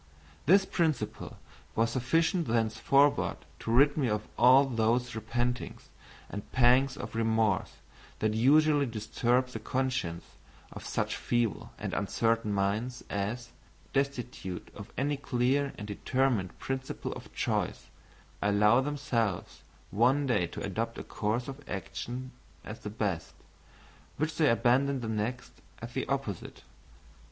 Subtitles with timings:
[0.47, 1.37] This principle
[1.75, 5.89] was sufficient thenceforward to rid me of all those repentings
[6.27, 7.73] and pangs of remorse
[8.17, 10.27] that usually disturb the consciences
[10.71, 13.49] of such feeble and uncertain minds as,
[13.93, 17.91] destitute of any clear and determinate principle of choice,
[18.41, 19.61] allow themselves
[19.91, 22.31] one day to adopt a course of action
[22.65, 23.35] as the best,
[24.17, 26.63] which they abandon the next, as the opposite.